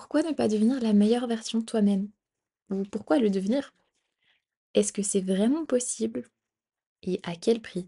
[0.00, 2.08] Pourquoi ne pas devenir la meilleure version de toi-même?
[2.70, 3.74] Ou pourquoi le devenir?
[4.72, 6.24] Est-ce que c'est vraiment possible?
[7.02, 7.86] Et à quel prix?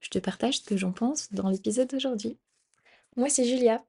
[0.00, 2.36] Je te partage ce que j'en pense dans l'épisode d'aujourd'hui.
[3.16, 3.82] Moi, c'est Julia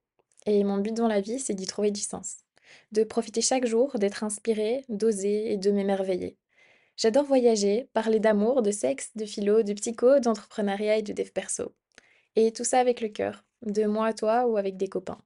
[0.45, 2.37] et mon but dans la vie, c'est d'y trouver du sens.
[2.93, 6.37] De profiter chaque jour, d'être inspirée, d'oser et de m'émerveiller.
[6.95, 11.75] J'adore voyager, parler d'amour, de sexe, de philo, de psycho, d'entrepreneuriat et de dev perso.
[12.37, 15.21] Et tout ça avec le cœur, de moi à toi ou avec des copains.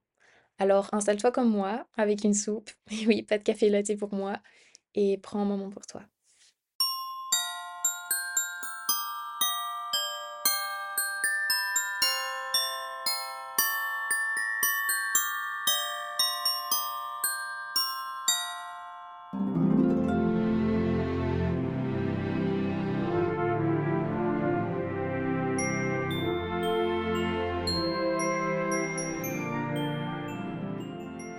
[0.58, 4.40] Alors installe-toi comme moi, avec une soupe, et oui, pas de café latte pour moi,
[4.94, 6.02] et prends un moment pour toi.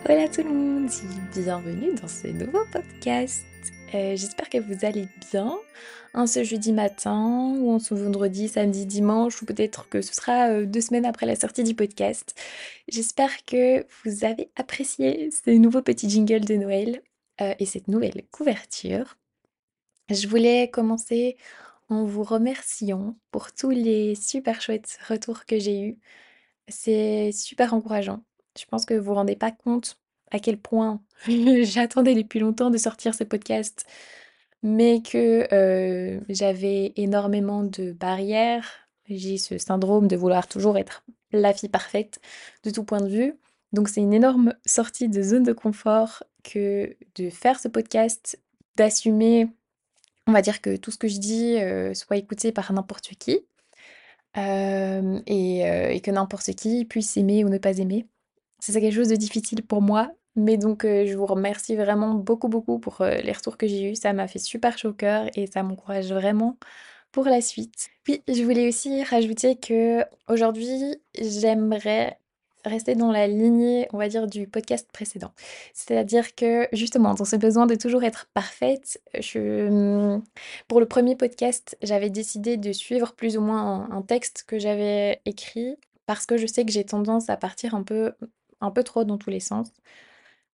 [0.07, 0.89] Hola tout le monde,
[1.33, 3.43] bienvenue dans ce nouveau podcast.
[3.95, 5.57] Euh, j'espère que vous allez bien
[6.13, 10.49] en ce jeudi matin ou en ce vendredi, samedi, dimanche ou peut-être que ce sera
[10.49, 12.39] euh, deux semaines après la sortie du podcast.
[12.87, 17.01] J'espère que vous avez apprécié ce nouveau petit jingle de Noël
[17.41, 19.17] euh, et cette nouvelle couverture.
[20.11, 21.35] Je voulais commencer
[21.89, 25.97] en vous remerciant pour tous les super chouettes retours que j'ai eus.
[26.67, 28.23] C'est super encourageant.
[28.57, 29.99] Je pense que vous vous rendez pas compte
[30.31, 33.85] à quel point j'attendais depuis longtemps de sortir ce podcast,
[34.63, 38.89] mais que euh, j'avais énormément de barrières.
[39.07, 42.19] J'ai ce syndrome de vouloir toujours être la fille parfaite
[42.63, 43.33] de tout point de vue.
[43.73, 48.39] Donc c'est une énorme sortie de zone de confort que de faire ce podcast,
[48.77, 49.47] d'assumer,
[50.27, 53.45] on va dire que tout ce que je dis euh, soit écouté par n'importe qui.
[54.37, 58.05] Euh, et, et que n'importe qui puisse aimer ou ne pas aimer.
[58.71, 62.79] C'est quelque chose de difficile pour moi, mais donc je vous remercie vraiment beaucoup, beaucoup
[62.79, 63.95] pour les retours que j'ai eus.
[63.95, 66.57] Ça m'a fait super chaud au cœur et ça m'encourage vraiment
[67.11, 67.89] pour la suite.
[68.03, 72.19] Puis je voulais aussi rajouter que aujourd'hui, j'aimerais
[72.65, 75.31] rester dans la lignée, on va dire, du podcast précédent.
[75.73, 80.23] C'est-à-dire que justement, dans ce besoin de toujours être parfaite, je, mmh,
[80.67, 85.21] pour le premier podcast, j'avais décidé de suivre plus ou moins un texte que j'avais
[85.25, 88.13] écrit parce que je sais que j'ai tendance à partir un peu
[88.65, 89.69] un peu trop dans tous les sens.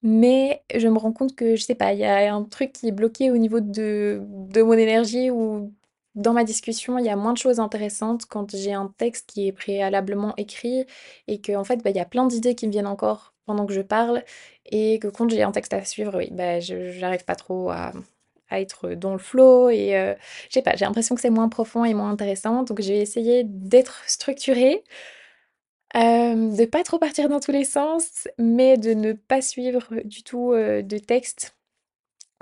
[0.01, 2.87] Mais je me rends compte que, je sais pas, il y a un truc qui
[2.87, 5.73] est bloqué au niveau de, de mon énergie ou
[6.15, 9.47] dans ma discussion, il y a moins de choses intéressantes quand j'ai un texte qui
[9.47, 10.85] est préalablement écrit
[11.27, 13.65] et que en fait, bah, il y a plein d'idées qui me viennent encore pendant
[13.65, 14.23] que je parle
[14.65, 17.91] et que quand j'ai un texte à suivre, oui, bah, je j'arrive pas trop à,
[18.49, 20.15] à être dans le flow et euh,
[20.49, 22.63] je sais pas, j'ai l'impression que c'est moins profond et moins intéressant.
[22.63, 24.83] Donc je vais essayer d'être structurée
[25.93, 30.53] de pas trop partir dans tous les sens, mais de ne pas suivre du tout,
[30.53, 31.55] de texte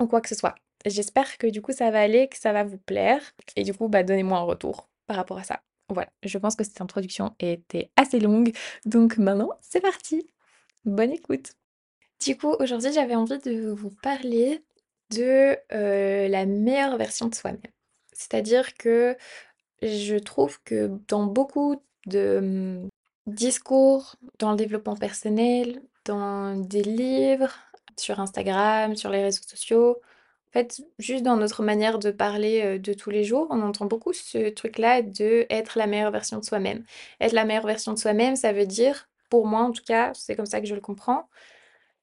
[0.00, 0.54] ou quoi que ce soit.
[0.86, 3.20] J'espère que du coup ça va aller, que ça va vous plaire
[3.56, 5.60] et du coup, bah, donnez-moi un retour par rapport à ça.
[5.88, 8.52] Voilà, je pense que cette introduction était assez longue,
[8.84, 10.26] donc maintenant c'est parti!
[10.84, 11.52] Bonne écoute!
[12.24, 14.62] Du coup, aujourd'hui, j'avais envie de vous parler
[15.10, 17.60] de, la meilleure version de soi-même.
[18.12, 19.16] C'est-à-dire que
[19.82, 22.88] je trouve que dans beaucoup de, mmh,
[23.28, 27.54] discours dans le développement personnel, dans des livres,
[28.00, 30.00] sur Instagram, sur les réseaux sociaux.
[30.48, 33.86] En fait, juste dans notre manière de parler euh, de tous les jours, on entend
[33.86, 36.84] beaucoup ce truc-là de être la meilleure version de soi-même.
[37.20, 40.36] Être la meilleure version de soi-même, ça veut dire, pour moi en tout cas, c'est
[40.36, 41.28] comme ça que je le comprends,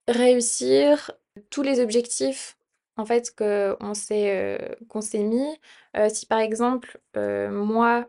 [0.08, 1.12] réussir
[1.50, 2.58] tous les objectifs
[2.98, 5.48] en fait qu'on s'est euh, qu'on s'est mis.
[5.98, 8.08] Euh, si par exemple, moi,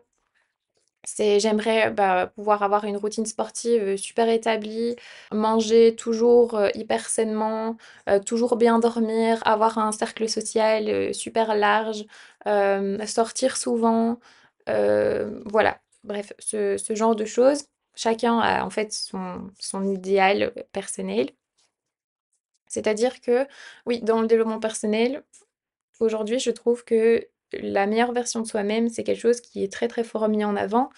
[1.09, 4.95] c'est j'aimerais, bah, pouvoir avoir une routine sportive, super établie,
[5.31, 7.77] manger toujours, hyper sainement,
[8.25, 12.05] toujours bien dormir, avoir un cercle social, super large,
[13.07, 14.19] sortir souvent,
[14.67, 15.79] voilà.
[16.03, 17.63] Bref, ce ce genre de choses.
[17.95, 21.29] Chacun a en fait son son idéal, personnel.
[22.67, 23.47] C'est-à-dire que,
[23.85, 25.23] oui, dans le développement personnel,
[25.99, 29.87] aujourd'hui, je trouve que la meilleure version de soi-même, c'est quelque chose qui est très,
[29.87, 30.89] très fort mis en avant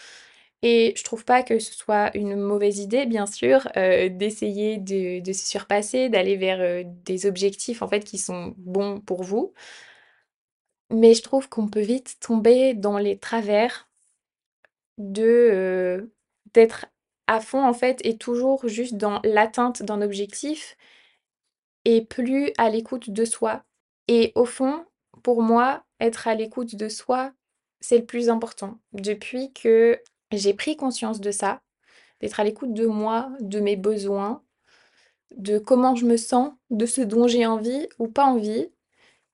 [0.64, 5.22] et je trouve pas que ce soit une mauvaise idée, bien sûr, heu, d'essayer de
[5.22, 9.54] de se surpasser, d'aller vers, heu, des objectifs, en fait, qui sont bons pour vous.
[10.92, 13.88] Mais je trouve qu'on peut vite tomber dans les travers
[14.98, 16.14] de, heu,
[16.54, 16.86] d'être
[17.28, 20.76] à fond, en fait et toujours juste dans l'atteinte d'un objectif
[21.86, 23.64] et plus à l'écoute de soi
[24.08, 24.86] et au fond,
[25.24, 27.32] pour moi, être à l'écoute de soi,
[27.80, 28.80] c'est le plus important.
[28.94, 30.02] Depuis que
[30.32, 31.62] j'ai pris conscience de ça,
[32.22, 34.44] d'être à l'écoute de moi, de mes besoins,
[35.36, 38.70] de comment je me sens, de ce dont j'ai envie ou pas envie,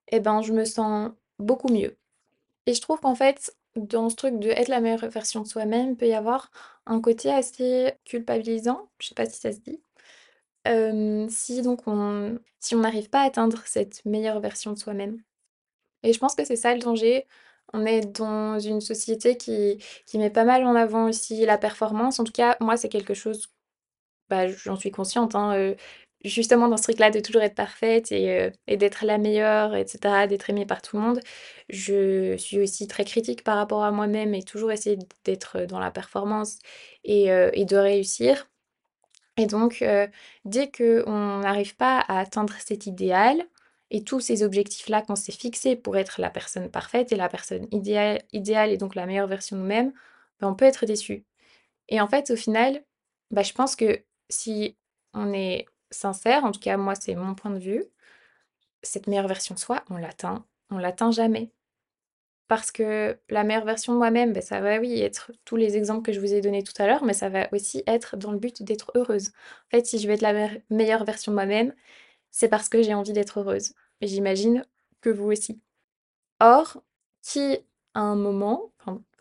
[0.10, 1.98] et ben je me sens beaucoup mieux.
[2.68, 5.98] Et je trouve qu'en fait, dans ce truc de être la meilleure version de soi-même,
[5.98, 6.52] peut y avoir
[6.86, 9.82] un côté assez culpabilisant, je sais pas si ça se dit.
[11.32, 15.22] Si donc on si on n'arrive pas à atteindre cette meilleure version de soi-même.
[16.06, 17.28] Et je pense que c'est ça le danger.
[17.74, 22.20] On est dans une société qui qui met pas mal en avant aussi la performance.
[22.20, 23.48] En tout cas, moi, c'est quelque chose,
[24.30, 25.76] bah, j'en suis consciente, hein, heu,
[26.26, 29.88] justement dans ce truc-là de toujours être parfaite et heu et d'être la meilleure et
[29.88, 31.20] cetera, d'être aimée par tout le monde.
[31.70, 35.92] Je suis aussi très critique par rapport à moi-même et toujours essayer d'être dans la
[35.92, 36.58] performance
[37.04, 38.48] et heu et de réussir.
[39.38, 40.08] Et donc, heu,
[40.46, 43.44] dès qu'on n'arrive pas à atteindre cet idéal
[43.92, 47.68] et tous ces objectifs-là qu'on s'est fixés pour être la personne parfaite et la personne
[47.72, 48.22] idéale
[48.72, 49.94] et donc la meilleure version de nous-mêmes,
[50.40, 51.26] bah, on peut être déçu.
[51.90, 52.84] Et en fait, au final,
[53.32, 54.78] bah, je pense que si
[55.14, 57.86] on est sincère, en tout cas moi c'est mon point de vue,
[58.84, 61.52] cette meilleure version de soi, on l'atteint on l'atteint jamais.
[62.48, 66.04] Parce que la meilleure version de moi-même, bah, ça va oui être tous les exemples
[66.04, 68.38] que je vous ai donnés tout à l'heure, mais ça va aussi être dans le
[68.38, 69.30] but d'être heureuse.
[69.68, 71.74] En fait, si je veux être la meilleure version de moi-même,
[72.36, 73.74] c'est parce que j'ai envie d'être heureuse.
[74.02, 74.66] J'imagine
[75.02, 75.62] que vous aussi.
[76.40, 76.84] Or,
[77.24, 77.58] qui
[77.94, 78.74] à un moment,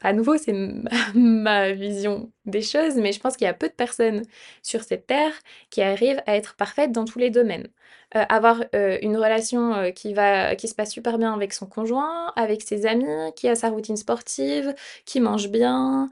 [0.03, 0.53] à nouveau c'est
[1.15, 4.25] ma vision des choses, mais je pense qu'il y a peu de personnes
[4.63, 5.33] sur cette terre
[5.71, 7.69] qui arrivent à être parfaites dans tous les domaines.
[8.17, 11.67] Heu, avoir, heu, une relation, heu, qui va qui se passe super bien avec son
[11.67, 13.07] conjoint, avec ses amis,
[13.37, 14.75] qui a sa routine sportive,
[15.07, 16.11] qui mange bien,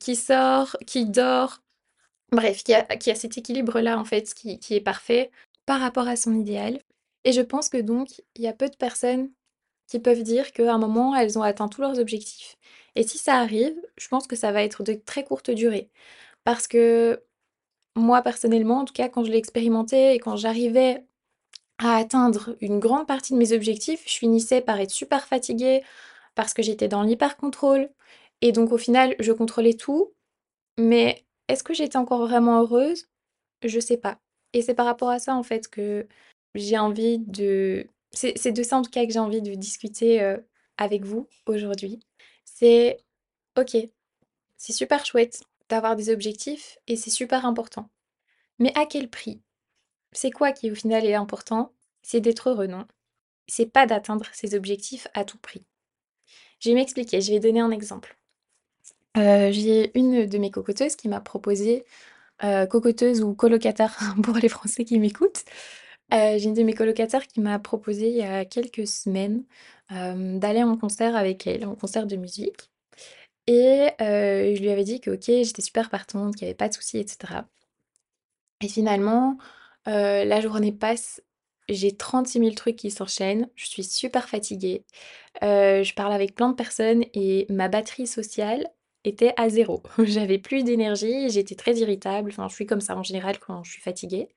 [0.00, 1.60] qui sort, qui dort,
[2.32, 5.30] bref, qui a qui a cet équilibre-là en fait qui qui est parfait
[5.68, 6.80] par rapport à son idéal.
[7.24, 9.30] Et je pense que donc il y a peu de personnes
[9.88, 12.56] qui peuvent dire qu'à un moment, elles ont atteint tous leurs objectifs.
[12.96, 15.90] Et si ça arrive, je pense que ça va être de très courte durée.
[16.44, 17.22] Parce que
[17.96, 21.04] moi, personnellement, en tout cas, quand je l'ai expérimenté et quand j'arrivais
[21.78, 25.84] à atteindre une grande partie de mes objectifs, je finissais par être super fatiguée
[26.34, 27.90] parce que j'étais dans l'hyper-contrôle.
[28.42, 30.14] Et donc, au final, je contrôlais tout.
[30.78, 33.08] Mais est-ce que j'étais encore vraiment heureuse?
[33.64, 34.18] Je sais pas.
[34.52, 36.06] Et c'est par rapport à ça, en fait, que
[36.54, 40.36] j'ai envie de c'est c'est de ça, en tout cas, que j'ai envie de discuter,
[40.76, 42.00] avec vous aujourd'hui.
[42.44, 42.98] C'est
[43.58, 43.76] OK,
[44.56, 47.90] c'est super chouette d'avoir des objectifs et c'est super important.
[48.58, 49.40] Mais à quel prix?
[50.12, 51.72] C'est quoi qui, au final, est important?
[52.02, 52.86] C'est d'être heureux, non?
[53.46, 55.64] C'est pas d'atteindre ses objectifs à tout prix.
[56.60, 58.16] Je vais m'expliquer, je vais donner un exemple.
[59.14, 61.84] J'ai une de mes cocoteuses qui m'a proposé,
[62.44, 65.44] heu, cocoteuse ou colocataire pour les Français qui m'écoutent.
[66.12, 69.44] Heu, j'ai une de mes colocataires qui m'a proposé il y a quelques semaines,
[69.90, 72.70] hem, d'aller en concert avec elle, en concert de musique
[73.48, 76.74] et je lui avais dit que OK, j'étais super partante, qu'il y avait pas de
[76.74, 77.46] souci et cetera.
[78.60, 79.38] Et finalement,
[79.86, 81.22] la journée passe,
[81.68, 84.84] j'ai 36 000 trucs qui s'enchaînent, je suis super fatiguée,
[85.42, 88.68] je parle avec plein de personnes et ma batterie sociale
[89.08, 89.82] était à 0.
[90.04, 93.72] J'avais plus d'énergie, j'étais très irritable, enfin je suis comme ça en général quand je
[93.72, 94.28] suis fatiguée.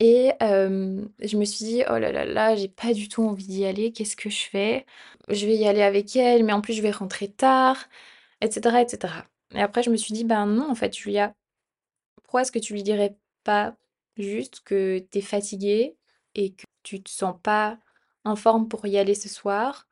[0.00, 3.64] Et je me suis dit: «Oh là là là, j'ai pas du tout envie d'y
[3.64, 4.86] aller, qu'est-ce que je fais?
[5.28, 7.76] Je vais y aller avec elle, mais en plus je vais rentrer tard»
[8.42, 8.82] et cetera
[9.54, 11.34] et après je me suis dit: «Ben non en fait Julia,
[12.16, 13.76] pourquoi est-ce que tu lui dirais pas
[14.18, 15.96] juste que tu es fatiguée
[16.36, 17.78] et que tu te sens pas
[18.24, 19.87] en forme pour y aller ce soir?»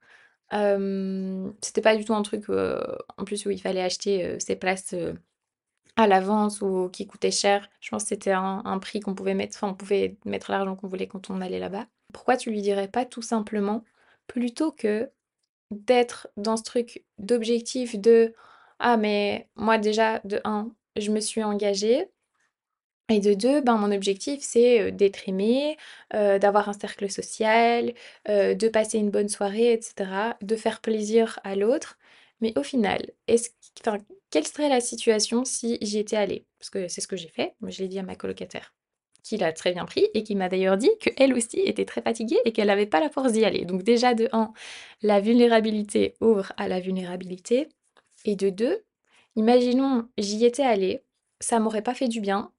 [0.51, 4.95] C'était pas du tout un truc, en plus où il fallait acheter, ses places,
[5.97, 7.69] à l'avance ou qui coûtait cher.
[7.81, 10.77] Je pense que c'était un un prix qu'on pouvait mettre enfin on pouvait mettre l'argent
[10.77, 11.87] qu'on voulait quand on allait là-bas.
[12.15, 13.85] Pourquoi tu lui dirais pas tout simplement,
[14.29, 15.11] plutôt que
[15.73, 18.35] d'être dans ce truc d'objectif de:
[18.81, 22.11] «Ah mais moi déjà de un, je me suis engagée
[23.09, 25.77] et de 2, ben mon objectif c'est, d'être aimée,
[26.15, 27.95] heu, d'avoir un cercle social,
[28.29, 31.99] de passer une bonne soirée et cetera, de faire plaisir à l'autre».
[32.43, 33.01] Mais au final,
[34.31, 36.47] quelle serait la situation si j'y étais allée?
[36.59, 38.75] Parce que c'est ce que j'ai fait, je l'ai dit à ma colocataire,
[39.23, 42.39] qui l'a très bien pris et qui m'a d'ailleurs dit qu'elle aussi était très fatiguée
[42.45, 43.65] et qu'elle avait pas la force d'y aller.
[43.65, 44.53] Donc déjà de un,
[45.03, 47.69] la vulnérabilité ouvre à la vulnérabilité
[48.25, 48.85] et de 2,
[49.37, 51.03] imaginons j'y étais allée,
[51.41, 52.53] ça m'aurait pas fait du bien,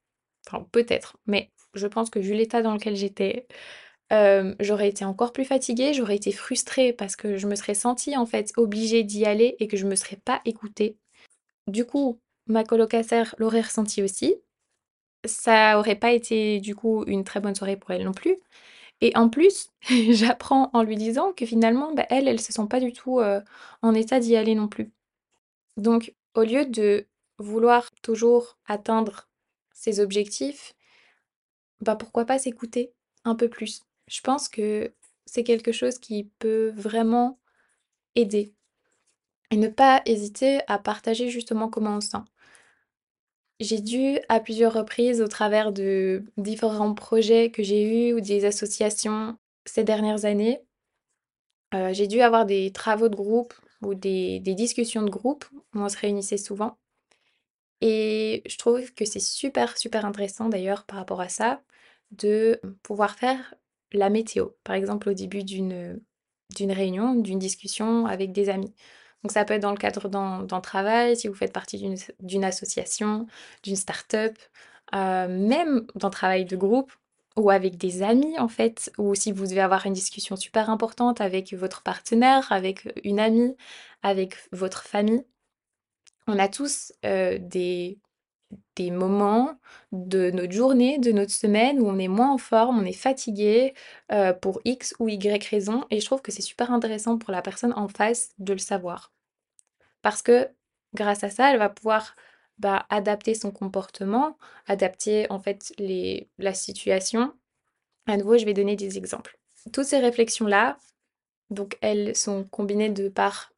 [0.47, 3.47] enfin peut-être, mais je pense que vu l'état dans lequel j'étais,
[4.11, 8.17] hem, j'aurais été encore plus fatiguée, j'aurais été frustrée parce que je me serais sentie
[8.17, 10.97] en fait obligée d'y aller et que je me serais pas écoutée.
[11.67, 14.35] Du coup, ma colocataire l'aurait ressenti aussi.
[15.25, 18.37] Ça aurait pas été du coup une très bonne soirée pour elle non plus
[19.01, 19.71] et en plus,
[20.11, 23.41] j'apprends en lui disant que finalement, bah, elle, elle se sent pas du tout, heu,
[23.83, 24.91] en état d'y aller non plus.
[25.77, 27.07] Donc au lieu de
[27.39, 29.26] vouloir toujours atteindre
[29.77, 30.73] ses objectifs
[31.81, 32.93] bah, pourquoi pas s'écouter
[33.23, 33.83] un peu plus?
[34.07, 34.93] Je pense que
[35.25, 37.39] c'est quelque chose qui peut vraiment
[38.15, 38.53] aider
[39.51, 42.23] et ne pas hésiter à partager justement comment on se sent.
[43.59, 48.45] J'ai dû à plusieurs reprises au travers de différents projets que j'ai eus ou des
[48.45, 50.61] associations ces dernières années,
[51.73, 55.79] heu, j'ai dû avoir des travaux de groupe ou des des discussions de groupe où
[55.79, 56.77] on se réunissait souvent
[57.81, 61.61] et je trouve que c'est super, super intéressant d'ailleurs par rapport à ça,
[62.11, 63.53] de pouvoir faire
[63.93, 64.47] la météo.
[64.63, 66.01] Par exemple au début d'une,
[66.59, 68.73] réunion, d'une discussion avec des amis.
[69.23, 71.77] Donc ça peut être dans le cadre d'un travail, si vous faites partie
[72.19, 73.27] d'une association,
[73.63, 74.37] d'une start-up,
[74.93, 76.91] heu, même d'un travail de groupe
[77.35, 81.21] ou avec des amis en fait, ou si vous devez avoir une discussion super importante
[81.21, 83.55] avec votre partenaire, avec une amie,
[84.03, 85.23] avec votre famille.
[86.27, 87.99] On a tous, des
[88.77, 89.59] des moments
[89.91, 93.73] de notre journée, de notre semaine où on est moins en forme, on est fatigué,
[94.41, 97.73] pour X ou Y raison et je trouve que c'est super intéressant pour la personne
[97.73, 99.11] en face de le savoir.
[100.01, 100.49] Parce que
[100.93, 102.15] grâce à ça, elle va pouvoir,
[102.57, 107.33] bah, adapter son comportement, adapter en fait les la situation.
[108.05, 109.37] À nouveau, je vais donner des exemples.
[109.73, 110.77] Toutes ces réflexions-là,
[111.49, 113.51] donc elles sont combinées de par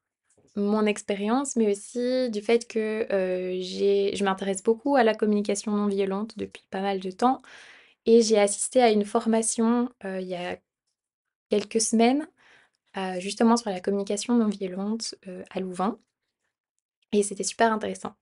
[0.55, 6.37] mon expérience, mais aussi du fait que, je m'intéresse beaucoup à la communication non violente
[6.37, 7.41] depuis pas mal de temps
[8.05, 10.57] et j'ai assisté à une formation, il y a
[11.49, 12.27] quelques semaines,
[13.19, 15.15] justement sur la communication non violente,
[15.51, 15.99] à Louvain
[17.11, 18.15] et c'était super intéressant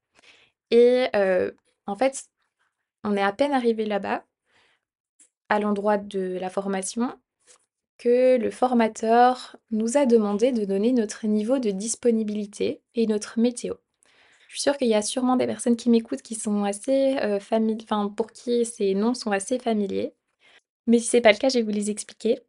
[0.71, 1.07] et
[1.85, 2.25] en fait,
[3.03, 4.23] on est à peine arrivé là-bas,
[5.49, 7.17] à l'endroit de la formation,
[7.97, 13.75] que le formateur nous a demandé de donner notre niveau de disponibilité et notre météo.
[14.47, 18.07] Je suis sûre qu'il y a sûrement des personnes qui m'écoutent qui sont assez, enfin
[18.09, 20.13] pour qui ces noms sont assez familiers.
[20.87, 22.39] Mais si c'est pas le cas, je vais vous les expliquer.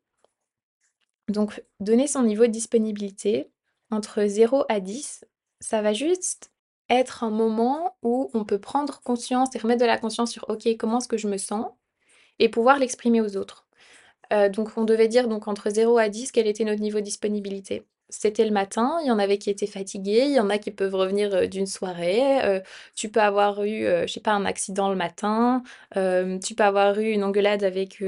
[1.28, 3.50] Donc donner son niveau de disponibilité
[3.90, 5.24] entre 0 à 10,
[5.60, 6.52] ça va juste
[6.88, 10.66] être un moment où on peut prendre conscience et remettre de la conscience sur: «OK,
[10.78, 11.66] comment est-ce que je me sens?»
[12.38, 13.67] et pouvoir l'exprimer aux autres.
[14.32, 17.04] Heu, donc on devait dire donc entre 0 à 10 quel était notre niveau de
[17.04, 17.84] disponibilité.
[18.10, 20.70] C'était le matin, il y en avait qui étaient fatigués, il y en a qui
[20.70, 22.62] peuvent revenir, heu, d'une soirée, heu,
[22.96, 25.62] tu peux avoir eu, heu, je sais pas, un accident le matin,
[25.94, 28.02] tu peux avoir eu une engueulade avec,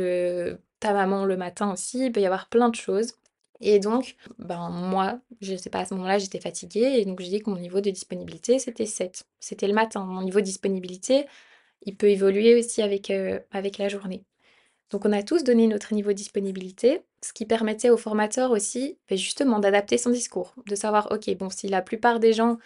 [0.81, 3.13] ta maman le matin aussi, il peut y avoir plein de choses
[3.61, 7.29] et donc ben, moi, je sais pas, à ce moment-là, j'étais fatiguée et donc j'ai
[7.29, 9.25] dit que mon niveau de disponibilité, c'était 7.
[9.39, 10.05] C'était le matin.
[10.07, 11.27] Mon niveau de disponibilité,
[11.83, 13.13] il peut évoluer aussi avec,
[13.53, 14.25] avec la journée.
[14.91, 18.99] Donc on a tous donné notre niveau de disponibilité, ce qui permettait au formateur aussi,
[19.09, 22.59] beh, justement d'adapter son discours, de savoir: «OK, bon, si la plupart des gens,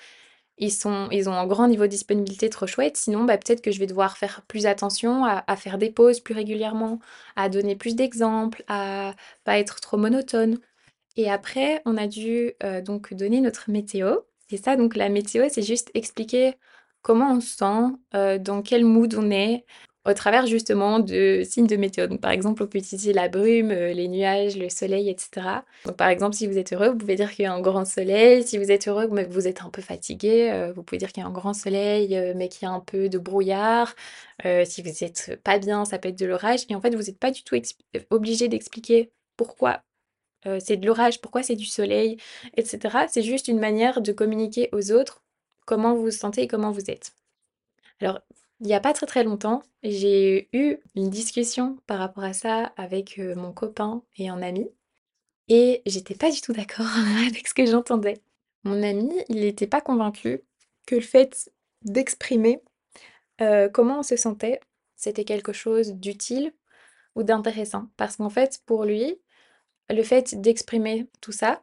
[0.58, 3.80] ils sont ont un grand niveau de disponibilité, trop chouette, sinon, bah, peut-être que je
[3.80, 7.00] vais devoir faire plus attention à faire des pauses plus régulièrement,
[7.36, 9.14] à donner plus d'exemples, à
[9.44, 10.58] pas être trop monotone».
[11.16, 14.16] Et après, on a dû, heu, donc donner notre météo
[14.50, 16.54] et ça, donc la météo, c'est juste expliquer
[17.02, 19.64] comment on se sent, heu, dans quel mood on est,
[20.06, 22.06] au travers justement de signes de météo.
[22.06, 25.64] Donc par exemple, on peut utiliser la brume, heu, les nuages, le soleil et cetera.
[25.86, 27.84] Donc par exemple, si vous êtes heureux, vous pouvez dire qu'il y a un grand
[27.84, 28.42] soleil.
[28.42, 31.12] Si vous êtes heureux, mais que vous êtes un peu fatigué, heu, vous pouvez dire
[31.12, 33.94] qu'il y a un grand soleil, heu, mais qu'il y a un peu de brouillard.
[34.66, 37.18] Si vous êtes pas bien, ça peut être de l'orage et en fait, vous n'êtes
[37.18, 37.56] pas du tout
[38.10, 39.82] obligé d'expliquer pourquoi
[40.60, 42.18] c'est de l'orage, pourquoi c'est du soleil,
[42.56, 43.08] et cetera.
[43.08, 45.22] C'est juste une manière de communiquer aux autres
[45.64, 47.12] comment vous vous sentez et comment vous êtes.
[48.00, 48.20] Alors,
[48.60, 52.72] il y a pas très, très longtemps, j'ai eu une discussion par rapport à ça
[52.76, 54.68] avec, mon copain et un ami
[55.48, 56.86] et j'étais pas du tout d'accord
[57.26, 58.20] avec ce que j'entendais.
[58.64, 60.42] Mon ami, il était pas convaincu
[60.86, 61.50] que le fait
[61.82, 62.62] d'exprimer,
[63.72, 64.60] comment on se sentait,
[64.96, 66.52] c'était quelque chose d'utile
[67.14, 67.88] ou d'intéressant.
[67.96, 69.20] Parce qu'en fait, pour lui,
[69.90, 71.62] le fait d'exprimer tout ça,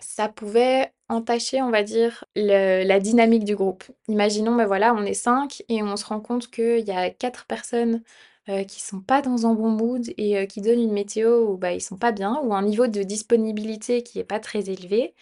[0.00, 3.84] ça pouvait entacher, on va dire, la dynamique du groupe.
[4.08, 7.46] Imaginons, bah, voilà, on est 5 et on se rend compte qu'il y a 4
[7.46, 8.02] personnes,
[8.48, 11.56] heu, qui sont pas dans un bon mood et heu, qui donnent une météo où,
[11.56, 15.14] bah, ils sont pas bien ou un niveau de disponibilité qui est pas très élevé.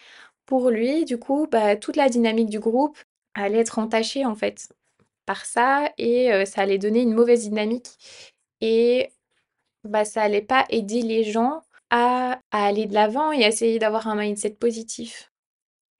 [0.47, 2.97] Pour lui, du coup, bah, toute la dynamique du groupe
[3.35, 4.69] allait être entachée, en fait,
[5.25, 7.89] par ça et heu, ça allait donner une mauvaise dynamique
[8.61, 9.11] et
[9.83, 14.07] bah, ça allait pas aider les gens à aller de l'avant et à essayer d'avoir
[14.07, 15.31] un mindset positif.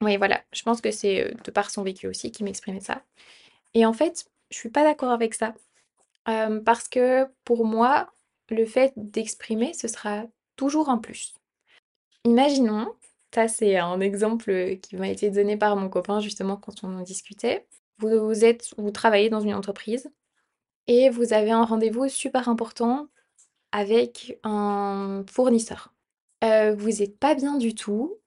[0.02, 3.04] Oui, voilà, je pense que c'est, de par son vécu aussi qui m'exprimait ça
[3.74, 5.54] et en fait, je suis pas d'accord avec ça,
[6.26, 8.10] parce que pour moi,
[8.50, 10.26] le fait d'exprimer, ce sera
[10.56, 11.36] toujours un plus.
[12.24, 12.92] Imaginons,
[13.34, 17.02] ça c'est un exemple, qui m'a été donné par mon copain justement quand on en
[17.02, 17.68] discutait.
[18.00, 20.10] Vous vous êtes vous travaillez dans une entreprise
[20.88, 23.08] et vous avez un rendez-vous super important
[23.72, 25.94] avec un fournisseur.
[26.44, 28.18] Heu, vous êtes pas bien du tout,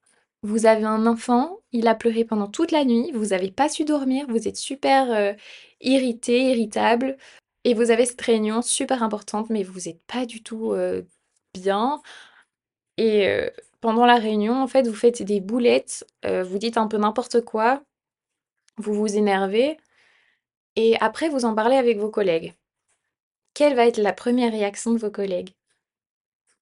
[0.42, 3.84] vous avez un enfant, il a pleuré pendant toute la nuit, vous avez pas su
[3.84, 5.36] dormir, vous êtes super, heu,
[5.80, 7.16] irrité, irritable
[7.64, 11.06] et vous avez cette réunion super importante, mais vous êtes pas du tout, heu,
[11.54, 12.00] bien
[12.98, 17.40] et pendant la réunion, en fait, vous faites des boulettes, vous dites un peu n'importe
[17.42, 17.82] quoi,
[18.78, 19.78] vous vous énervez
[20.76, 22.54] et après vous en parlez avec vos collègues.
[23.54, 25.54] Quelle va être la première réaction de vos collègues?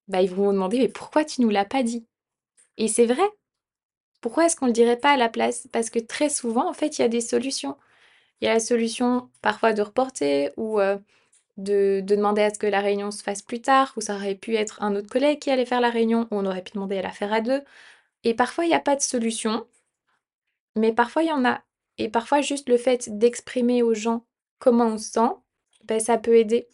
[0.09, 2.07] Bah, ils vont vous demander: «Mais pourquoi tu nous l'as pas dit?»
[2.78, 3.25] et c'est vrai!
[4.21, 5.68] Pourquoi est-ce qu'on le dirait pas à la place?
[5.73, 7.76] Parce que très souvent, en fait, il y a des solutions.
[8.40, 11.00] Il y a la solution parfois de reporter ou, heu,
[11.59, 14.35] de de demander à ce que la réunion se fasse plus tard ou ça aurait
[14.37, 16.99] pu être un autre collègue qui allait faire la réunion ou on aurait pu demander
[16.99, 17.62] à la faire à 2
[18.25, 19.66] et parfois il y a pas de solution,
[20.76, 21.62] mais parfois il y en a
[21.99, 24.25] et parfois juste le fait d'exprimer aux gens
[24.59, 25.30] comment on se sent,
[25.85, 26.68] bah, ça peut aider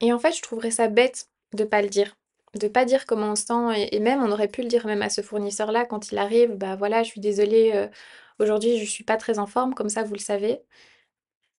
[0.00, 2.16] et en fait, je trouverais ça bête de pas le dire,
[2.60, 5.02] de pas dire comment on se sent et même on aurait pu le dire même
[5.02, 7.90] à ce fournisseur-là quand il arrive: «Bah, voilà, je suis désolée, heu,
[8.38, 10.60] aujourd'hui je suis pas très en forme», comme ça vous le savez.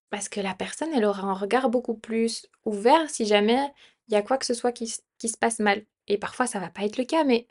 [0.10, 3.60] Parce que la personne, elle aura un regard beaucoup plus ouvert si jamais
[4.08, 6.70] il y a quoi que ce soit qui se passe mal et parfois ça va
[6.70, 7.48] pas être le cas, mais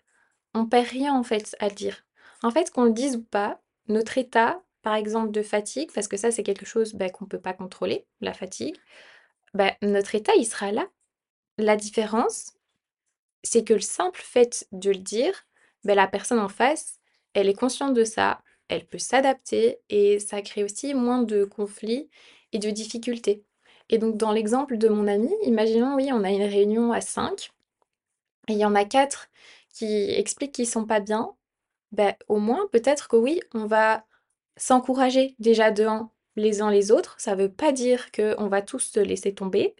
[0.54, 2.04] on perd rien en fait à le dire.
[2.42, 6.16] En fait, qu'on le dise ou pas, notre état, par exemple de fatigue, parce que
[6.18, 8.76] ça c'est quelque chose, bah, qu'on peut pas contrôler, la fatigue,
[9.54, 10.88] bah, notre état il sera là.
[11.58, 12.54] La différence,
[13.42, 15.46] c'est que le simple fait de le dire,
[15.84, 17.00] bah, la personne en face,
[17.34, 22.08] elle est consciente de ça, elle peut s'adapter et ça crée aussi moins de conflits
[22.52, 23.44] et de difficultés
[23.88, 27.50] et donc dans l'exemple de mon ami, imaginons, oui, on a une réunion à 5
[28.48, 29.28] et il y en a 4
[29.70, 31.34] qui expliquent qu'ils sont pas bien,
[31.92, 34.04] bah, au moins peut-être que oui, on va
[34.56, 37.16] s'encourager déjà de 1 les uns les autres.
[37.18, 39.74] Ça veut pas dire qu'on va tous se laisser tomber,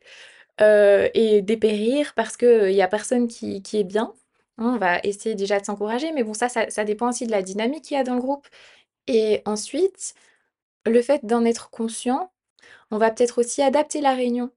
[0.61, 4.15] heu et dépérir parce qu'il y a personne qui est bien.
[4.59, 7.43] On va essayer déjà de s'encourager, mais bon ça ça ça dépend aussi de la
[7.43, 8.47] dynamique qu'il y a dans le groupe
[9.09, 10.15] et ensuite,
[10.87, 12.33] le fait d'en être conscient,
[12.91, 14.51] on va peut-être aussi adapter la réunion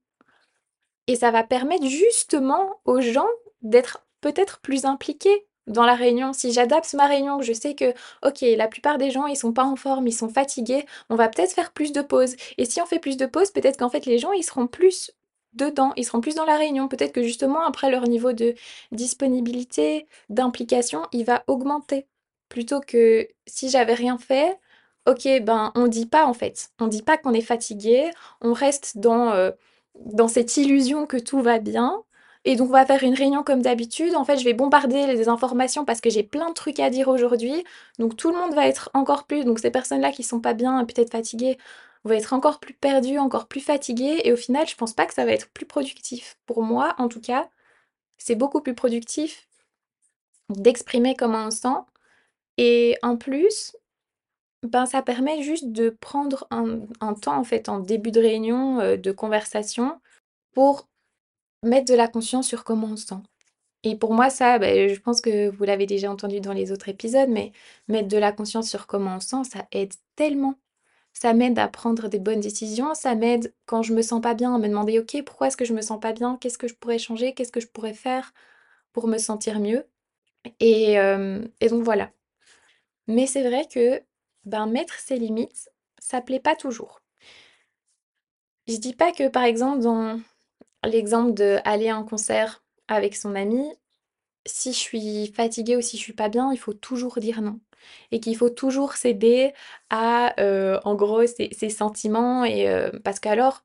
[1.07, 3.27] et ça va permettre justement aux gens
[3.61, 6.33] d'être peut-être plus impliqués dans la réunion.
[6.33, 7.93] Si j'adapte ma réunion, que je sais que,
[8.25, 11.29] OK, la plupart des gens, ils sont pas en forme, ils sont fatigués, on va
[11.29, 14.05] peut-être faire plus de pauses et si on fait plus de pauses, peut-être qu'en fait
[14.05, 15.11] les gens, ils seront plus
[15.53, 16.87] dedans, ils seront plus dans la réunion.
[16.87, 18.55] Peut-être que justement après leur niveau de
[18.91, 22.07] disponibilité, d'implication, il va augmenter.
[22.49, 24.57] Plutôt que si j'avais rien fait,
[25.07, 26.69] OK, ben, on dit pas en fait.
[26.79, 29.53] On dit pas qu'on est fatigué, on reste dans, heu,
[29.95, 32.03] dans cette illusion que tout va bien
[32.47, 34.15] et donc on va faire une réunion comme d'habitude.
[34.15, 37.09] En fait, je vais bombarder les informations parce que j'ai plein de trucs à dire
[37.09, 37.65] aujourd'hui,
[37.99, 40.85] donc tout le monde va être encore plus donc ces personnes-là qui sont pas bien
[40.85, 41.57] peut-être fatiguées,
[42.05, 45.13] vont être encore plus perdues, encore plus fatiguées et au final, je pense pas que
[45.13, 46.37] ça va être plus productif.
[46.45, 47.49] Pour moi, en tout cas,
[48.17, 49.49] c'est beaucoup plus productif
[50.49, 51.77] d'exprimer comment on se sent
[52.57, 53.75] et en plus,
[54.63, 58.97] ben, ça permet juste de prendre un temps en fait en début de réunion, heu,
[58.97, 59.99] de conversation
[60.53, 60.87] pour
[61.63, 63.15] mettre de la conscience sur comment on se sent
[63.83, 66.89] et pour moi ça, beh, je pense que vous l'avez déjà entendu dans les autres
[66.89, 67.51] épisodes, mais
[67.87, 70.55] mettre de la conscience sur comment on se sent, ça aide tellement.
[71.13, 74.55] Ça m'aide à prendre des bonnes décisions, ça m'aide quand je me sens pas bien
[74.55, 76.37] à me demander: «OK, pourquoi est-ce que je me sens pas bien?
[76.41, 77.33] Qu'est-ce que je pourrais changer?
[77.33, 78.33] Qu'est-ce que je pourrais faire
[78.93, 79.85] pour me sentir mieux?»
[80.61, 80.95] et
[81.61, 82.11] et donc voilà.
[83.07, 84.01] Mais c'est vrai que,
[84.45, 87.01] ben, mettre ses limites, ça plaît pas toujours.
[88.67, 90.19] Je dis pas que, par exemple, dans
[90.87, 93.63] l'exemple d'aller à un concert avec son ami,
[94.47, 97.59] si je suis fatiguée ou si je suis pas bien, il faut toujours dire non
[98.11, 99.53] et qu'il faut toujours céder
[99.91, 103.63] à, heu, en gros, ses sentiments et heu, parce qu'alors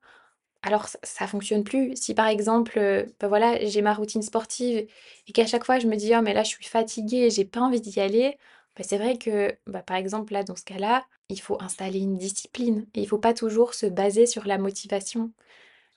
[0.63, 1.97] alors ç ça fonctionne plus.
[1.97, 4.87] Si par exemple, heu, bah, voilà, j'ai ma routine sportive
[5.29, 7.61] et qu'à chaque fois je me dis: «Oh mais là je suis fatiguée, j'ai pas
[7.61, 8.39] envie d'y aller»,
[8.77, 12.17] bah, c'est vrai que, bah, par exemple là dans ce cas-là, il faut installer une
[12.19, 15.33] discipline et il faut pas toujours se baser sur la motivation.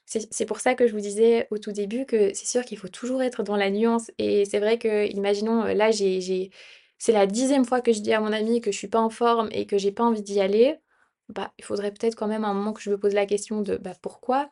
[0.07, 2.87] C'est pour ça que je vous disais au tout début que c'est sûr qu'il faut
[2.87, 6.51] toujours être dans la nuance et c'est vrai qu'imaginons, heu, là j'ai
[6.99, 9.09] c'est la 10e fois que je dis à mon ami que je suis pas en
[9.09, 10.77] forme et que j'ai pas envie d'y aller,
[11.29, 13.77] bah, il faudrait peut-être quand même un moment que je me pose la question de,
[13.77, 14.49] bah, pourquoi?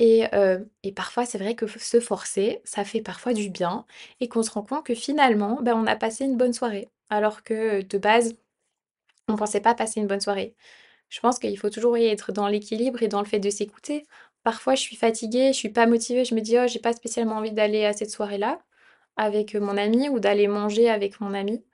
[0.00, 3.86] Et heu et parfois c'est vrai que se forcer, ça fait parfois du bien
[4.20, 6.88] et qu'on se rend compte que finalement, bah, on a passé une bonne soirée.
[7.10, 8.34] Alors que de base,
[9.28, 10.54] on pensait pas passer une bonne soirée.
[11.10, 14.04] Je pense qu'il faut toujours, être dans l'équilibre et dans le fait de s'écouter.
[14.44, 17.36] Parfois je suis fatiguée, je suis pas motivée, je me dis: «Oh j'ai pas spécialement
[17.36, 18.60] envie d'aller à cette soirée-là
[19.16, 21.64] avec, heu, mon ami ou d'aller manger avec mon ami»,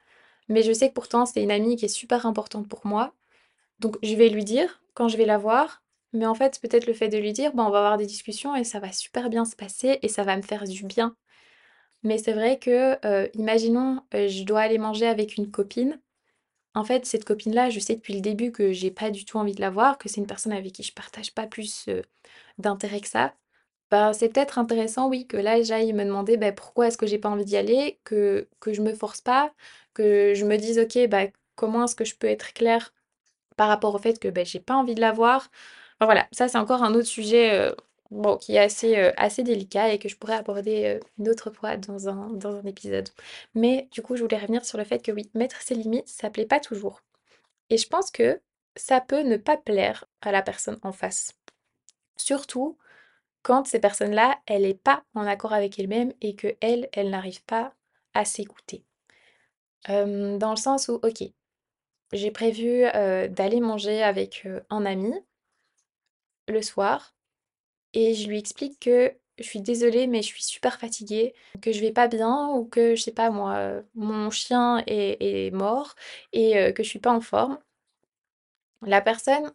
[0.49, 3.15] mais je sais que pourtant c'est une amie qui est super importante pour moi,
[3.81, 5.83] donc je vais lui dire quand je vais la voir,
[6.15, 8.57] mais en fait, peut-être le fait de lui dire: «Bah, on va avoir des discussions
[8.57, 11.17] et ça va super bien se passer et ça va me faire du bien».
[12.05, 16.01] Mais c'est vrai que, heu, imaginons, heu, je dois aller manger avec une copine.
[16.77, 19.55] En fait, cette copine-là, je sais depuis le début que j'ai pas du tout envie
[19.55, 22.03] de la voir, que c'est une personne avec qui je partage pas plus, heu,
[22.59, 23.35] d'intérêt que ça.
[23.91, 27.19] Bah, c'est peut-être intéressant, oui, que là, j'aille me demander, bah, pourquoi est-ce que j'ai
[27.19, 29.53] pas envie d'y aller, que que je me force pas,
[29.95, 32.95] que je me dise: «OK, bah, comment est-ce que je peux être claire
[33.57, 35.51] par rapport au fait que, bah, j'ai pas envie de la voir?»
[36.01, 37.77] voilà, ça, c'est encore un autre sujet, heu,
[38.41, 41.77] qui est assez, heu, assez délicat et que je pourrais aborder, heu, une autre fois
[41.77, 43.09] dans un épisode.
[43.55, 46.31] Mais du coup, je voulais revenir sur le fait que oui, mettre ses limites, ça
[46.31, 47.03] plaît pas toujours
[47.71, 48.41] et je pense que
[48.77, 51.33] ça peut ne pas plaire à la personne en face.
[52.17, 52.79] Surtout
[53.43, 57.75] quand ces personnes-là, elle est pas en accord avec elle-même et qu'elle, elle n'arrive pas
[58.15, 58.85] à s'écouter.
[59.89, 61.23] Dans le sens où, OK,
[62.13, 65.15] j'ai prévu, heu, d'aller manger avec, un ami
[66.49, 67.16] le soir
[67.97, 71.81] et je lui explique que je suis désolée, mais je suis super fatiguée, que je
[71.83, 75.97] vais pas bien ou que, je sais pas moi, mon chien est mort
[76.35, 77.59] et heu, que je suis pas en forme.
[78.83, 79.53] La personne,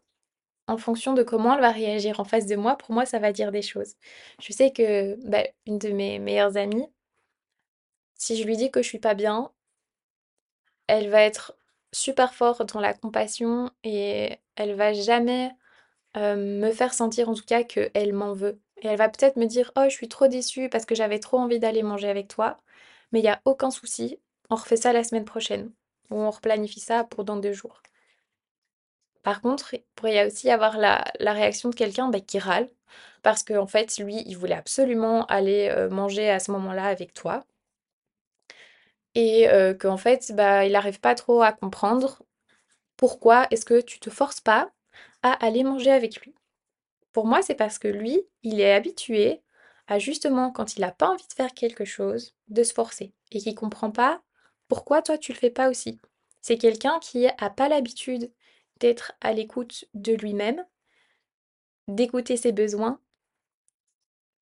[0.67, 3.31] en fonction de comment elle va réagir en face de moi, pour moi, ça va
[3.33, 3.95] dire des choses.
[4.41, 6.87] Je sais que, bah, une de mes meilleures amies,
[8.15, 9.51] si je lui dis que je suis pas bien,
[10.87, 11.55] elle va être
[11.91, 15.51] super forte dans la compassion et elle va jamais,
[16.17, 18.59] heu, me faire sentir en tout cas qu'elle m'en veut.
[18.81, 21.37] Et elle va peut-être me dire: «Oh, je suis trop déçue parce que j'avais trop
[21.39, 22.57] envie d'aller manger avec toi,
[23.11, 24.19] mais il y a aucun souci,
[24.49, 25.71] on refait ça la semaine prochaine»
[26.11, 27.81] ou «On replanifie ça pour dans 2 jours».
[29.23, 32.69] Par contre, il pourrait y aussi avoir la la réaction de quelqu'un, bah, qui râle.
[33.23, 37.43] Parce qu'en fait, lui, il voulait absolument aller, heu, manger à ce moment-là avec toi.
[39.15, 42.21] Et heu, qu'en fait, bah, il n'arrive pas trop à comprendre
[42.97, 44.71] pourquoi est-ce que tu te forces pas
[45.23, 46.35] à aller manger avec lui.
[47.11, 49.41] Pour moi, c'est parce que lui, il est habitué
[49.87, 53.39] à justement, quand il a pas envie de faire quelque chose, de se forcer et
[53.39, 54.21] qu'il comprend pas
[54.67, 55.99] pourquoi toi tu le fais pas aussi.
[56.41, 58.31] C'est quelqu'un qui a pas l'habitude
[58.79, 60.65] d'être à l'écoute de lui-même,
[61.87, 62.99] d'écouter ses besoins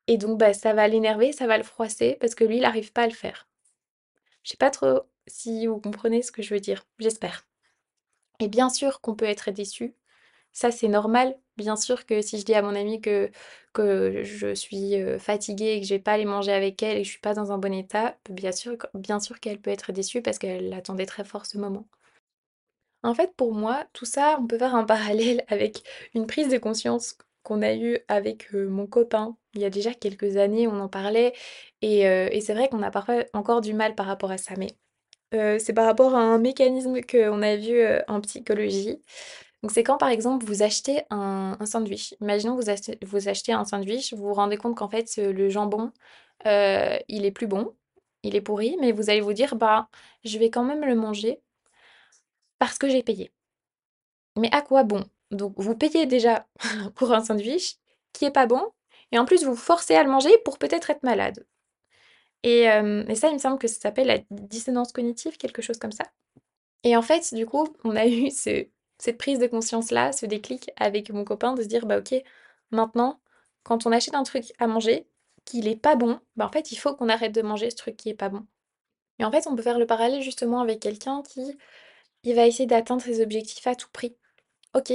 [0.08, 2.92] et donc bah, ça va l'énerver, ça va le froisser parce que lui, il n'arrive
[2.92, 3.48] pas à le faire.
[4.44, 7.48] Je sais pas trop si vous comprenez ce que je veux dire, j'espère.
[8.40, 9.96] Et bien sûr qu'on peut être déçu,
[10.56, 11.38] ça c'est normal.
[11.58, 13.30] Bien sûr que si je dis à mon amie que,
[13.78, 17.12] je suis fatiguée et que je vais pas aller manger avec elle et que je
[17.12, 21.06] suis pas dans un bon état, bien sûr, qu'elle peut être déçue parce qu'elle attendait
[21.06, 21.86] très fort ce moment.
[23.04, 26.58] En fait, pour moi, tout ça, on peut faire un parallèle avec une prise de
[26.58, 29.36] conscience qu'on a eue avec mon copain.
[29.54, 31.34] Il y a déjà quelques années, on en parlait
[31.82, 34.54] et, c'est vrai qu'on a parfois encore du mal par rapport à ça.
[34.58, 34.68] Mais
[35.60, 39.02] c'est par rapport à un mécanisme qu'on a vu, en psychologie.
[39.66, 42.14] Donc c'est quand, par exemple, vous achetez un sandwich.
[42.22, 45.92] Imaginons vous achetez vous achetez un sandwich, vous vous rendez compte qu'en fait, le jambon,
[46.46, 47.74] heu, il est plus bon,
[48.22, 49.90] il est pourri, mais vous allez vous dire: «Bah,
[50.24, 51.42] je vais quand même le manger
[52.60, 53.32] parce que j'ai payé».
[54.38, 55.04] Mais à quoi bon?
[55.32, 56.46] Donc vous payez déjà
[56.96, 57.78] pour un sandwich
[58.14, 58.62] qui est pas bon
[59.12, 61.46] et en plus vous forcez à le manger pour peut-être être malade.
[62.44, 65.80] Et hem et ça, il me semble que ça s'appelle la dissonance cognitive, quelque chose
[65.80, 66.06] comme ça.
[66.84, 68.68] Et en fait, du coup, on a eu ce
[68.98, 72.14] cette prise de conscience-là, ce déclic avec mon copain de se dire: «Bah, OK,
[72.72, 73.20] maintenant,
[73.64, 75.08] quand on achète un truc à manger,
[75.46, 77.98] qu'il est pas bon, bah, en fait, il faut qu'on arrête de manger ce truc
[77.98, 78.46] qui est pas bon».
[79.20, 81.58] Et en fait, on peut faire le parallèle justement avec quelqu'un qui,
[82.24, 84.16] il va essayer d'atteindre ses objectifs à tout prix.
[84.76, 84.94] OK,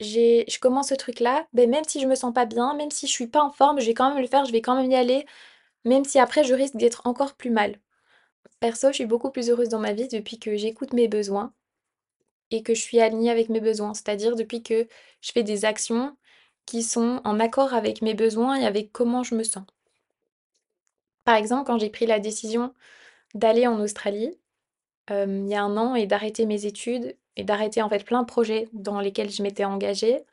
[0.00, 3.12] je commence ce truc-là, beh, même si je me sens pas bien, même si je
[3.12, 4.96] suis pas en forme, je vais quand même le faire, je vais quand même y
[4.96, 5.26] aller,
[5.84, 7.78] même si après je risque d'être encore plus mal.
[8.60, 11.54] Perso, je suis beaucoup plus heureuse dans ma vie depuis que j'écoute mes besoins
[12.50, 13.94] et que je suis alignée avec mes besoins.
[13.94, 14.88] C'est-à-dire depuis que
[15.20, 16.16] je fais des actions
[16.66, 19.64] qui sont en accord avec mes besoins et avec comment je me sens.
[21.24, 22.72] Par exemple, quand j'ai pris la décision
[23.34, 24.38] d'aller en Australie,
[25.08, 28.22] hem, il y a un an et d'arrêter mes études et d'arrêter en fait plein
[28.22, 30.24] de projets dans lesquels je m'étais engagée,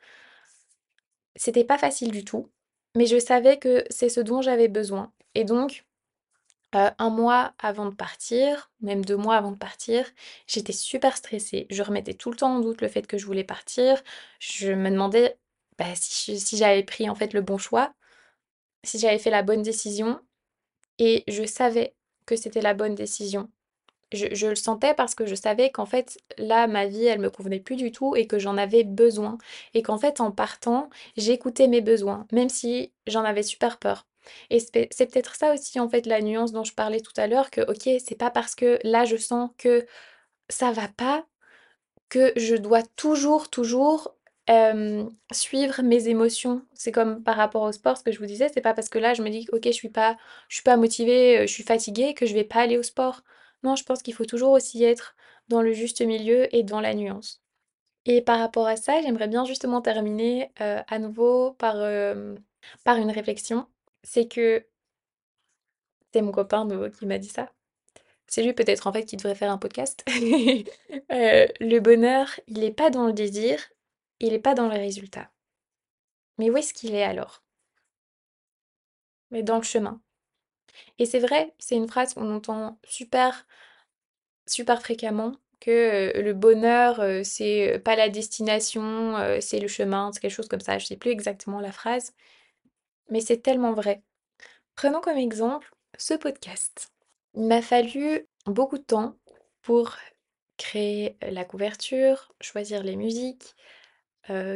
[1.36, 2.50] c'était pas facile du tout,
[2.96, 5.84] mais je savais que c'est ce dont j'avais besoin et donc
[6.74, 10.06] Heu, 1 mois avant de partir, même 2 mois avant de partir,
[10.46, 11.66] j'étais super stressée.
[11.70, 14.02] Je remettais tout le temps en doute le fait que je voulais partir.
[14.40, 15.38] Je me demandais,
[15.78, 17.94] bah, si j'avais pris en fait le bon choix,
[18.84, 20.20] si j'avais fait la bonne décision
[20.98, 21.94] et je savais
[22.26, 23.50] que c'était la bonne décision.
[24.12, 27.30] Je je le sentais parce que je savais qu'en fait, là, ma vie, elle me
[27.30, 29.38] convenait plus du tout et que j'en avais besoin
[29.74, 34.06] et qu'en fait, en partant, j'écoutais mes besoins, même si j'en avais super peur
[34.50, 37.50] et c'est peut-être ça aussi, en fait, la nuance dont je parlais tout à l'heure
[37.50, 39.86] que, OK, c'est pas parce que là, je sens que
[40.50, 41.26] ça va pas,
[42.08, 44.16] que je dois toujours, toujours
[45.32, 46.62] suivre mes émotions.
[46.74, 48.98] C'est comme par rapport au sport, ce que je vous disais, c'est pas parce que
[48.98, 50.16] là je me dis: «OK, je suis pas
[50.48, 53.22] je suis pas motivée, je suis fatiguée» que je vais pas aller au sport.
[53.62, 55.16] Non, je pense qu'il faut toujours aussi être
[55.48, 57.42] dans le juste milieu et dans la nuance.
[58.06, 61.76] Et par rapport à ça, j'aimerais bien justement terminer, à nouveau par,
[62.84, 63.66] par une réflexion.
[64.04, 64.64] C'est que
[66.12, 67.52] c'est mon copain qui m'a dit ça.
[68.26, 70.04] C'est lui peut-être en fait qui devrait faire un podcast.
[70.08, 73.58] le bonheur, il est pas dans le désir,
[74.20, 75.30] il est pas dans le résultat.
[76.38, 77.42] Mais où est-ce qu'il est alors?
[79.30, 80.00] Mais dans le chemin.
[80.98, 83.46] Et c'est vrai, c'est une phrase qu'on entend super
[84.46, 90.48] super fréquemment que, le bonheur, c'est, pas la destination, c'est le chemin, c'est quelque chose
[90.48, 92.12] comme ça, je sais plus exactement la phrase,
[93.10, 94.02] mais c'est tellement vrai.
[94.74, 96.92] Prenons comme exemple ce podcast.
[97.34, 99.16] Il m'a fallu beaucoup de temps
[99.62, 99.96] pour
[100.56, 103.54] créer la couverture, choisir les musiques,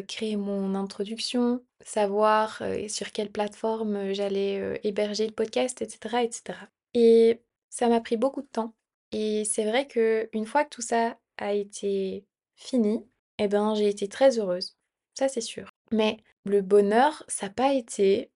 [0.07, 6.25] créer mon introduction, savoir, sur quelle plateforme, j'allais, héberger le podcast etc.
[6.25, 6.69] et cetera.
[6.95, 8.75] Et ça m'a pris beaucoup de temps
[9.13, 12.25] et c'est vrai qu'une fois que tout ça a été
[12.57, 13.05] fini,
[13.39, 14.77] et ben, j'ai été très heureuse.
[15.15, 15.71] Ça, c'est sûr.
[15.93, 18.31] Mais le bonheur, ça n'a pas été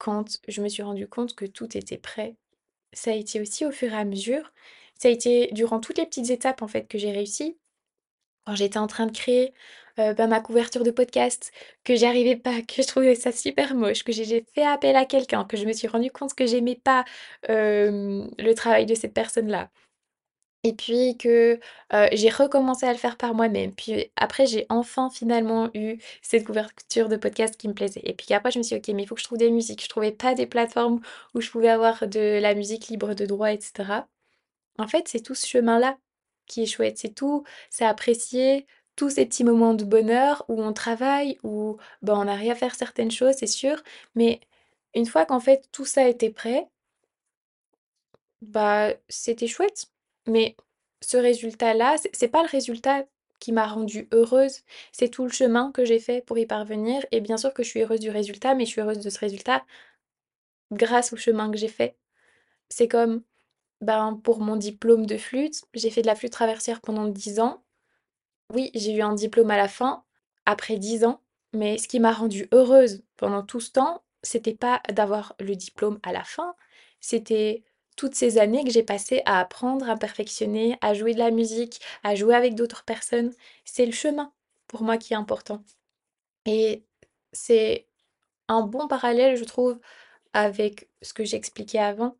[0.00, 2.36] quand je me suis rendu compte que tout était prêt.
[2.94, 4.52] Ça a été aussi au fur et à mesure.
[4.98, 7.58] Ça a été durant toutes les petites étapes, en fait, que j'ai réussi.
[8.46, 9.54] Quand j'étais en train de créer,
[9.96, 11.52] bah, ma couverture de podcast,
[11.84, 15.44] que j'arrivais pas, que je trouvais ça super moche, que j'ai fait appel à quelqu'un,
[15.44, 17.04] que je me suis rendu compte que j'aimais pas,
[17.48, 19.70] le travail de cette personne-là.
[20.64, 21.58] Et puis que,
[22.12, 23.74] j'ai recommencé à le faire par moi-même.
[23.74, 28.02] Puis après, j'ai enfin finalement eu cette couverture de podcast qui me plaisait.
[28.04, 29.50] Et puis après, je me suis dit: «OK, mais il faut que je trouve des
[29.50, 29.82] musiques».
[29.82, 31.00] Je trouvais pas des plateformes
[31.34, 34.06] où je pouvais avoir de la musique libre de droit et cetera.
[34.78, 35.98] En fait, c'est tout ce chemin-là
[36.46, 36.98] qui est chouette.
[36.98, 42.14] C'est tout, c'est apprécier tous ces petits moments de bonheur où on travaille, où, bah,
[42.16, 43.82] on arrive à faire certaines choses, c'est sûr.
[44.16, 44.40] Mais
[44.94, 46.68] une fois qu'en fait tout ça était prêt
[48.42, 49.89] bah, c'était chouette.
[50.26, 50.56] Mais
[51.00, 53.04] ce résultat-là, c'est pas le résultat
[53.38, 54.60] qui m'a rendue heureuse,
[54.92, 57.68] c'est tout le chemin que j'ai fait pour y parvenir et bien sûr que je
[57.70, 59.64] suis heureuse du résultat, mais je suis heureuse de ce résultat
[60.72, 61.96] grâce au chemin que j'ai fait.
[62.68, 63.22] C'est comme,
[63.80, 67.64] ben, pour mon diplôme de flûte, j'ai fait de la flûte traversière pendant 10 ans.
[68.54, 70.04] Oui, j'ai eu un diplôme à la fin,
[70.46, 74.82] après 10 ans, mais ce qui m'a rendue heureuse pendant tout ce temps, c'était pas
[74.90, 76.54] d'avoir le diplôme à la fin,
[77.00, 77.64] c'était
[77.96, 81.80] toutes ces années que j'ai passées à apprendre, à perfectionner, à jouer de la musique,
[82.02, 83.32] à jouer avec d'autres personnes.
[83.64, 84.32] C'est le chemin,
[84.68, 85.62] pour moi, qui est important.
[86.46, 86.84] Et
[87.32, 87.88] c'est
[88.48, 89.80] un bon parallèle, je trouve,
[90.34, 92.18] avec ce que j'expliquais avant.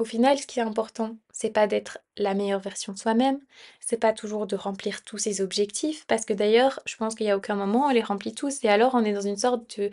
[0.00, 3.38] Au final, ce qui est important, c'est pas d'être la meilleure version de soi-même,
[3.80, 7.30] c'est pas toujours de remplir tous ses objectifs, parce que d'ailleurs, je pense qu'il y
[7.30, 9.90] a aucun moment on les remplit tous et alors on est dans une sorte de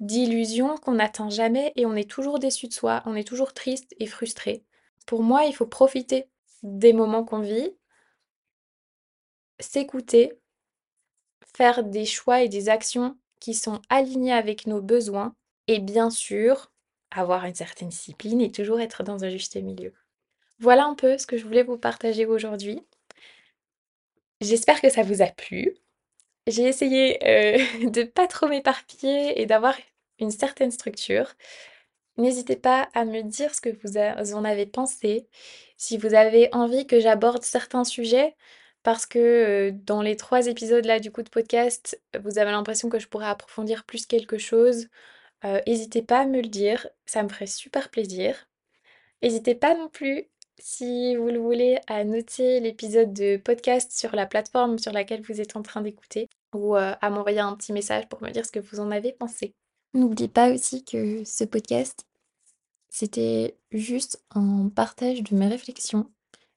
[0.00, 3.94] d'illusion qu'on n'atteint jamais et on est toujours déçu de soi, on est toujours triste
[4.00, 4.64] et frustré.
[5.06, 6.26] Pour moi, il faut profiter
[6.62, 7.70] des moments qu'on vit
[9.58, 10.32] s'écouter,
[11.54, 15.34] faire des choix et des actions qui sont alignés avec nos besoins
[15.66, 16.72] et bien sûr,
[17.10, 19.92] avoir une certaine discipline et toujours être dans un juste milieu.
[20.60, 22.82] Voilà un peu ce que je voulais vous partager aujourd'hui.
[24.40, 25.74] J'espère que ça vous a plu.
[26.46, 29.76] J'ai essayé, heu, de pas trop m'éparpiller et d'avoir
[30.20, 31.34] une certaine structure.
[32.18, 33.98] N'hésitez pas à me dire ce que vous
[34.34, 35.28] en avez pensé,
[35.76, 38.36] si vous avez envie que j'aborde certains sujets,
[38.82, 42.88] parce que, heu, dans les 3 épisodes là du coup de podcast, vous avez l'impression
[42.90, 44.88] que je pourrais approfondir plus quelque chose,
[45.44, 48.48] heu, hésitez pas à me le dire, ça me ferait super plaisir.
[49.22, 50.26] N'hésitez pas non plus,
[50.58, 55.40] si vous le voulez, à noter l'épisode de podcast sur la plateforme sur laquelle vous
[55.40, 58.52] êtes en train d'écouter ou, heu, à m'envoyer un petit message pour me dire ce
[58.52, 59.54] que vous en avez pensé.
[59.94, 62.06] N'oubliez pas aussi que ce podcast,
[62.88, 66.10] c'était juste un partage de mes réflexions,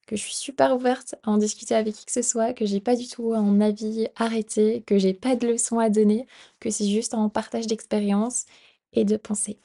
[0.08, 2.82] que je suis super ouverte à en discuter avec qui que ce soit, que j'ai
[2.82, 6.28] pas du tout un avis arrêté, que j'ai pas de leçons à donner,
[6.60, 8.46] que c'est juste un partage d'expérience
[8.93, 9.60] et de pensées.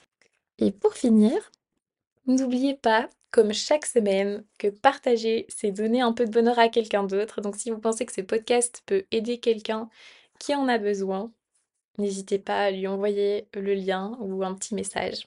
[0.59, 1.51] Et pour finir,
[2.27, 7.05] n'oubliez pas, comme chaque semaine, que partager, c'est donner un peu de bonheur à quelqu'un
[7.05, 7.41] d'autre.
[7.41, 9.89] Donc si vous pensez que ce podcast peut aider quelqu'un
[10.39, 11.33] qui en a besoin,
[11.99, 15.27] n'hésitez pas à lui envoyer le lien ou un petit message.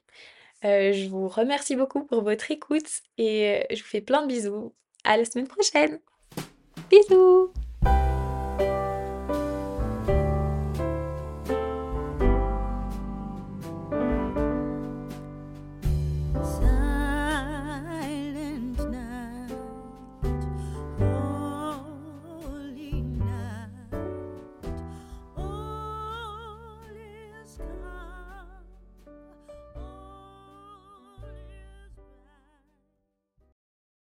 [0.64, 4.74] Euh, je vous remercie beaucoup pour votre écoute et je vous fais plein de bisous.
[5.04, 6.00] À la semaine prochaine.
[6.90, 7.52] Bisous